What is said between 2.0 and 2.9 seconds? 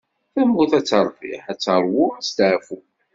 asteɛfu.